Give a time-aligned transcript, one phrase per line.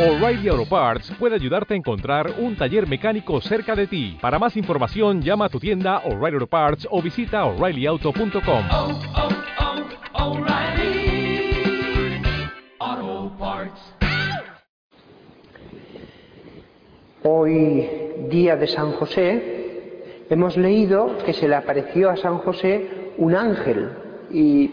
[0.00, 4.16] O'Reilly Auto Parts puede ayudarte a encontrar un taller mecánico cerca de ti.
[4.18, 8.64] Para más información, llama a tu tienda O'Reilly Auto Parts o visita oreillyauto.com.
[8.70, 8.98] oh,
[12.78, 13.94] oh, Parts.
[17.22, 17.86] Hoy,
[18.30, 23.90] día de San José, hemos leído que se le apareció a San José un ángel
[24.30, 24.70] y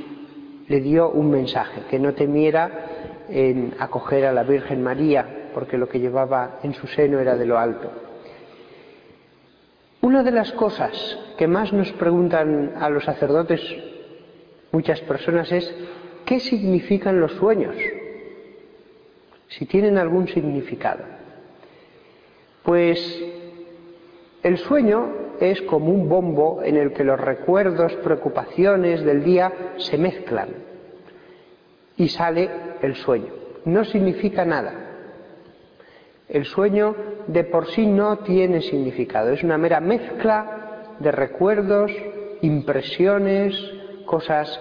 [0.70, 2.96] le dio un mensaje, que no temiera
[3.30, 7.46] en acoger a la Virgen María, porque lo que llevaba en su seno era de
[7.46, 7.92] lo alto.
[10.02, 10.93] Una de las cosas
[11.38, 13.61] que más nos preguntan a los sacerdotes
[14.71, 15.74] muchas personas es
[16.25, 17.75] ¿qué significan los sueños?
[19.50, 21.04] Si tienen algún significado.
[22.64, 23.24] Pues
[24.44, 29.97] el sueño es como un bombo en el que los recuerdos, preocupaciones del día se
[29.97, 30.68] mezclan
[31.97, 32.50] y sale
[32.81, 33.33] el sueño.
[33.66, 34.73] No significa nada.
[36.30, 36.95] El sueño
[37.28, 41.91] de por sí no tiene significado, es una mera mezcla de recuerdos,
[42.41, 43.55] impresiones,
[44.05, 44.59] cosas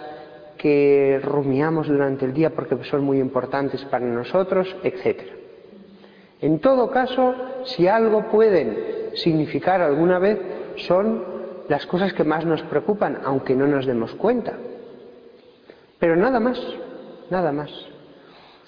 [0.58, 5.22] que rumiamos durante el día porque son muy importantes para nosotros, etc.
[6.40, 10.38] En todo caso, si algo pueden significar alguna vez,
[10.76, 11.24] son
[11.68, 14.52] las cosas que más nos preocupan, aunque no nos demos cuenta.
[15.98, 16.60] Pero nada más,
[17.30, 17.70] nada más.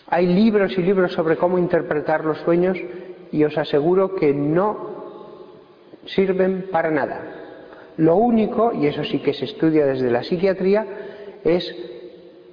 [0.09, 2.79] Hay libros y libros sobre cómo interpretar los sueños
[3.31, 4.99] y os aseguro que no
[6.07, 7.21] sirven para nada.
[7.99, 10.87] Lo único, y eso sí que se estudia desde la psiquiatría,
[11.45, 11.75] es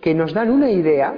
[0.01, 1.13] que nos dan una idea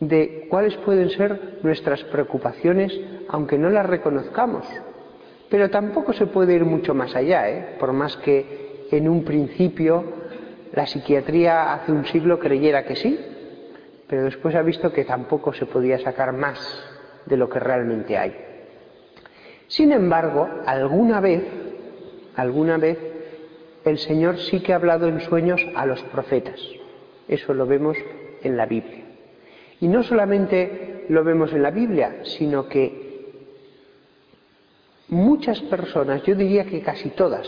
[0.00, 2.92] de cuáles pueden ser nuestras preocupaciones,
[3.28, 4.64] aunque no las reconozcamos.
[5.50, 7.76] Pero tampoco se puede ir mucho más allá, ¿eh?
[7.78, 10.04] por más que en un principio
[10.74, 13.18] la psiquiatría hace un siglo creyera que sí,
[14.08, 16.58] pero después ha visto que tampoco se podía sacar más
[17.26, 18.34] de lo que realmente hay.
[19.68, 21.42] Sin embargo, alguna vez,
[22.36, 22.98] alguna vez,
[23.84, 26.60] el Señor sí que ha hablado en sueños a los profetas.
[27.28, 27.96] Eso lo vemos
[28.42, 29.04] en la Biblia.
[29.80, 33.04] Y no solamente lo vemos en la Biblia, sino que
[35.08, 37.46] muchas personas, yo diría que casi todas,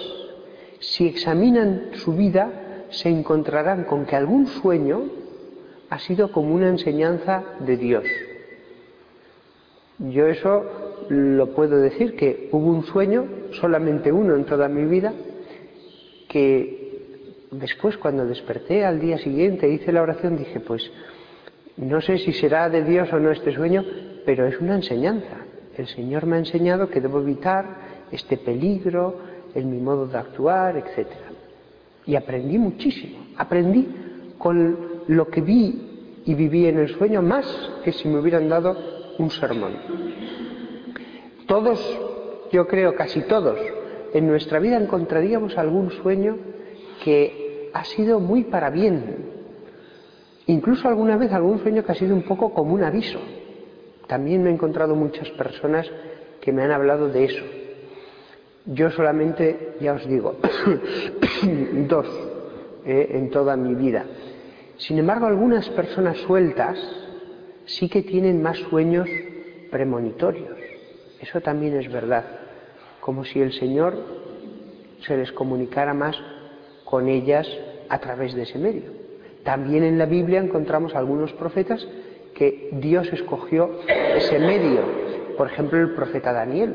[0.78, 5.04] si examinan su vida, se encontrarán con que algún sueño
[5.90, 8.04] ha sido como una enseñanza de Dios.
[9.98, 10.64] Yo eso
[11.08, 15.14] lo puedo decir, que hubo un sueño, solamente uno en toda mi vida,
[16.28, 20.90] que después cuando desperté al día siguiente, hice la oración, dije, pues
[21.76, 23.84] no sé si será de Dios o no este sueño,
[24.24, 25.36] pero es una enseñanza.
[25.76, 29.16] El Señor me ha enseñado que debo evitar este peligro
[29.54, 31.06] en mi modo de actuar, etc.
[32.06, 33.26] Y aprendí muchísimo.
[33.36, 33.88] Aprendí
[34.38, 34.78] con
[35.08, 37.46] lo que vi y viví en el sueño más
[37.84, 38.76] que si me hubieran dado
[39.18, 39.72] un sermón.
[41.46, 41.80] Todos,
[42.52, 43.58] yo creo casi todos,
[44.12, 46.36] en nuestra vida encontraríamos algún sueño
[47.04, 49.36] que ha sido muy para bien.
[50.46, 53.18] Incluso alguna vez algún sueño que ha sido un poco como un aviso.
[54.06, 55.90] También me he encontrado muchas personas
[56.40, 57.44] que me han hablado de eso.
[58.66, 60.36] Yo solamente, ya os digo,
[61.88, 62.06] dos
[62.84, 64.04] eh, en toda mi vida.
[64.78, 66.78] Sin embargo, algunas personas sueltas
[67.64, 69.08] sí que tienen más sueños
[69.70, 70.56] premonitorios.
[71.20, 72.24] Eso también es verdad.
[73.00, 73.94] Como si el Señor
[75.00, 76.16] se les comunicara más
[76.84, 77.48] con ellas
[77.88, 78.90] a través de ese medio.
[79.44, 81.86] También en la Biblia encontramos algunos profetas
[82.34, 84.80] que Dios escogió ese medio.
[85.36, 86.74] Por ejemplo, el profeta Daniel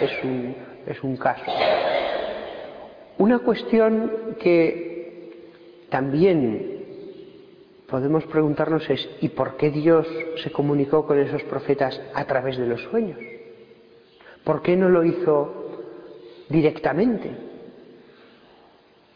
[0.00, 0.54] es un,
[0.86, 1.44] es un caso.
[3.22, 5.30] Una cuestión que
[5.90, 6.82] también
[7.88, 10.08] podemos preguntarnos es ¿y por qué Dios
[10.42, 13.20] se comunicó con esos profetas a través de los sueños?
[14.42, 15.54] ¿Por qué no lo hizo
[16.48, 17.30] directamente?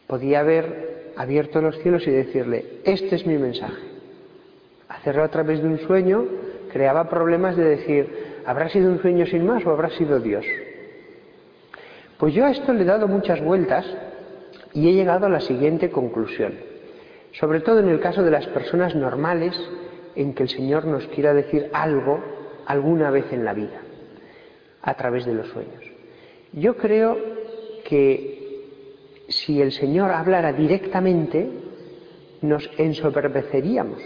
[0.06, 3.82] Podía haber abierto los cielos y decirle, este es mi mensaje.
[4.88, 6.26] Hacerlo a través de un sueño
[6.72, 10.46] creaba problemas de decir, ¿habrá sido un sueño sin más o habrá sido Dios?
[12.18, 13.84] Pues yo a esto le he dado muchas vueltas
[14.72, 16.54] y he llegado a la siguiente conclusión.
[17.32, 19.54] Sobre todo en el caso de las personas normales
[20.14, 22.18] en que el Señor nos quiera decir algo
[22.66, 23.80] alguna vez en la vida,
[24.82, 25.84] a través de los sueños.
[26.52, 27.18] Yo creo
[27.84, 28.36] que
[29.28, 31.50] si el Señor hablara directamente,
[32.40, 34.00] nos ensoberbeceríamos,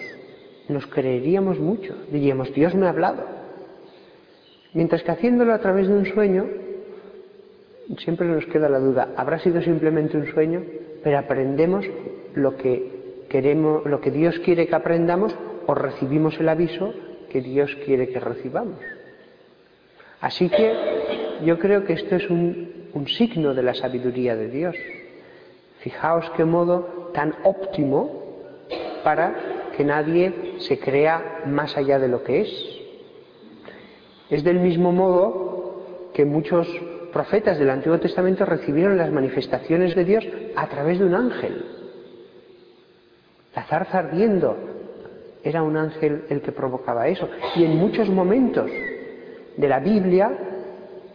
[0.69, 3.25] nos creeríamos mucho, diríamos, Dios me ha hablado.
[4.73, 6.47] Mientras que haciéndolo a través de un sueño,
[7.99, 10.63] siempre nos queda la duda, ¿habrá sido simplemente un sueño?
[11.03, 11.85] Pero aprendemos
[12.35, 15.35] lo que queremos, lo que Dios quiere que aprendamos,
[15.67, 16.93] o recibimos el aviso
[17.31, 18.79] que Dios quiere que recibamos.
[20.21, 20.75] Así que
[21.45, 24.77] yo creo que esto es un, un signo de la sabiduría de Dios.
[25.81, 28.21] Fijaos qué modo tan óptimo
[29.03, 32.81] para que nadie se crea más allá de lo que es.
[34.29, 36.69] Es del mismo modo que muchos
[37.11, 40.27] profetas del Antiguo Testamento recibieron las manifestaciones de Dios
[40.57, 41.65] a través de un ángel.
[43.55, 44.57] La zarza ardiendo
[45.43, 47.29] era un ángel el que provocaba eso.
[47.57, 48.71] Y en muchos momentos
[49.57, 50.31] de la Biblia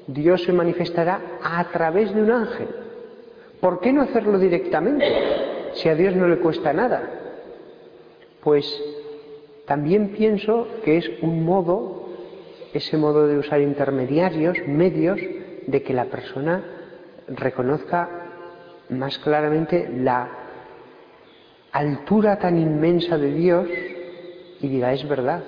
[0.07, 2.67] Dios se manifestará a través de un ángel.
[3.59, 5.05] ¿Por qué no hacerlo directamente?
[5.73, 7.01] Si a Dios no le cuesta nada.
[8.43, 8.65] Pues
[9.65, 12.09] también pienso que es un modo,
[12.73, 15.19] ese modo de usar intermediarios, medios,
[15.67, 16.63] de que la persona
[17.27, 18.09] reconozca
[18.89, 20.29] más claramente la
[21.71, 23.67] altura tan inmensa de Dios
[24.61, 25.43] y diga, es verdad,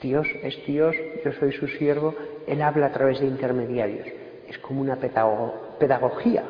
[0.00, 0.94] Dios es Dios,
[1.24, 2.14] yo soy su siervo,
[2.46, 4.06] Él habla a través de intermediarios.
[4.48, 6.44] Es como una pedagogía.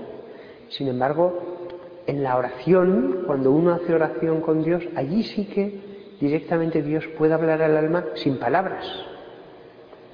[0.70, 1.69] Sin embargo,
[2.06, 5.81] en la oración, cuando uno hace oración con Dios, allí sí que
[6.20, 8.84] directamente Dios puede hablar al alma sin palabras.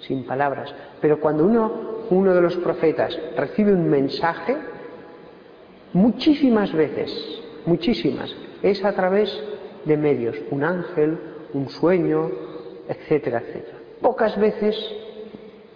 [0.00, 0.74] Sin palabras.
[1.00, 4.56] Pero cuando uno uno de los profetas recibe un mensaje,
[5.92, 7.12] muchísimas veces,
[7.66, 9.32] muchísimas, es a través
[9.84, 11.18] de medios, un ángel,
[11.54, 12.30] un sueño,
[12.88, 13.78] etcétera, etcétera.
[14.00, 14.76] Pocas veces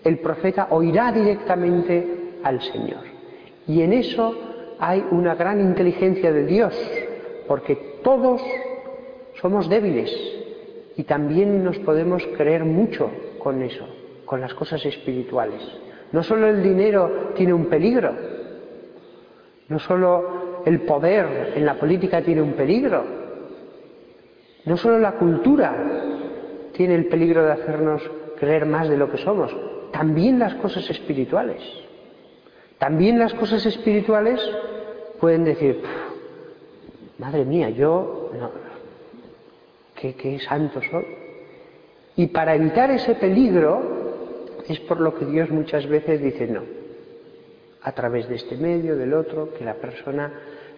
[0.03, 3.05] el profeta oirá directamente al Señor.
[3.67, 4.35] Y en eso
[4.79, 6.75] hay una gran inteligencia de Dios,
[7.49, 8.43] porque todos
[9.41, 10.13] somos débiles
[10.97, 13.87] y también nos podemos creer mucho con eso,
[14.25, 15.63] con las cosas espirituales.
[16.15, 18.15] No solo el dinero tiene un peligro,
[19.69, 23.05] no solo el poder en la política tiene un peligro,
[24.65, 25.75] no solo la cultura
[26.73, 28.01] tiene el peligro de hacernos
[28.39, 29.57] creer más de lo que somos,
[29.91, 31.61] también las cosas espirituales.
[32.79, 34.41] También las cosas espirituales
[35.19, 35.83] pueden decir,
[37.19, 38.51] madre mía, yo, no,
[39.97, 41.07] qué, qué santo soy.
[42.15, 43.94] Y para evitar ese peligro,
[44.69, 46.63] es por lo que Dios muchas veces dice no,
[47.83, 50.33] a través de este medio, del otro, que la persona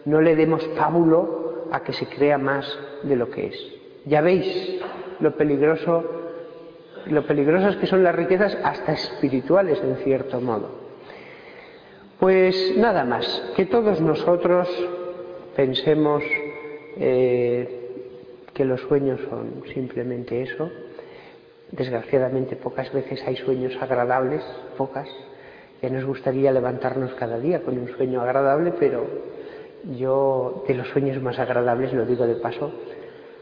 [0.05, 2.67] no le demos pábulo a que se crea más
[3.03, 3.73] de lo que es.
[4.05, 4.81] Ya veis
[5.21, 6.05] lo peligroso,
[7.07, 10.87] lo peligrosas que son las riquezas hasta espirituales en cierto modo.
[12.19, 14.69] Pues nada más, que todos nosotros
[15.55, 16.23] pensemos
[16.99, 17.87] eh,
[18.55, 20.71] que los sueños son simplemente eso,
[21.73, 24.43] Desgraciadamente pocas veces hay sueños agradables,
[24.77, 25.09] pocas.
[25.83, 29.05] Ya nos gustaría levantarnos cada día con un sueño agradable, pero
[29.99, 32.73] yo de los sueños más agradables, lo digo de paso,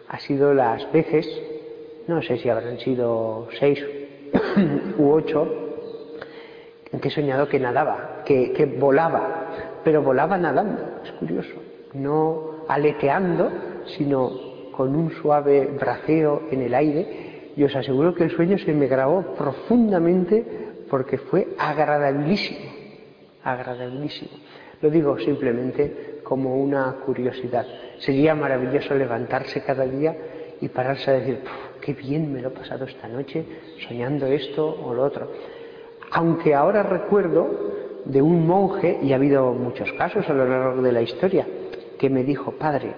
[0.08, 1.28] ha sido las veces,
[2.06, 3.84] no sé si habrán sido seis
[4.98, 5.46] u ocho,
[6.90, 11.54] en que he soñado que nadaba, que, que volaba, pero volaba nadando, es curioso,
[11.92, 13.50] no aleteando,
[13.96, 14.30] sino
[14.72, 17.23] con un suave braceo en el aire
[17.56, 20.44] y os aseguro que el sueño se me grabó profundamente
[20.90, 22.70] porque fue agradabilísimo,
[23.42, 24.32] agradabilísimo.
[24.80, 27.66] Lo digo simplemente como una curiosidad.
[27.98, 30.16] Sería maravilloso levantarse cada día
[30.60, 31.40] y pararse a decir,
[31.80, 33.44] qué bien me lo he pasado esta noche
[33.86, 35.30] soñando esto o lo otro.
[36.10, 40.92] Aunque ahora recuerdo de un monje, y ha habido muchos casos a lo largo de
[40.92, 41.46] la historia,
[41.98, 42.92] que me dijo, padre,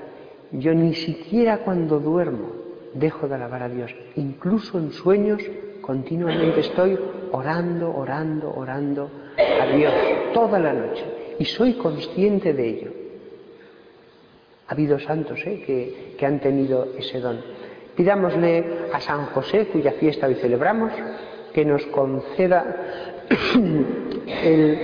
[0.52, 2.65] yo ni siquiera cuando duermo
[2.98, 3.94] dejo de alabar a Dios.
[4.16, 5.42] Incluso en sueños
[5.80, 6.98] continuamente estoy
[7.32, 9.92] orando, orando, orando a Dios
[10.32, 11.04] toda la noche.
[11.38, 12.90] Y soy consciente de ello.
[14.68, 15.62] Ha habido santos ¿eh?
[15.64, 17.40] que, que han tenido ese don.
[17.94, 20.92] Pidámosle a San José, cuya fiesta hoy celebramos,
[21.54, 22.76] que nos conceda
[24.42, 24.78] el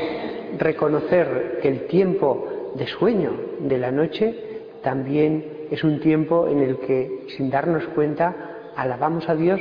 [0.58, 4.34] reconocer que el tiempo de sueño de la noche
[4.82, 9.58] también es un tiempo en el que, sin darnos cuenta, alabamos a Dios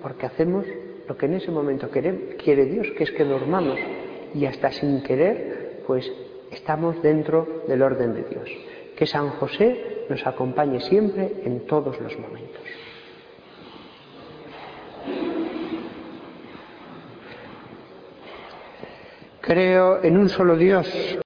[0.00, 0.64] porque hacemos
[1.06, 3.78] lo que en ese momento quiere Dios, que es que dormamos.
[4.34, 6.10] Y hasta sin querer, pues
[6.50, 8.48] estamos dentro del orden de Dios.
[8.96, 12.62] Que San José nos acompañe siempre en todos los momentos.
[19.42, 21.18] Creo en un solo Dios.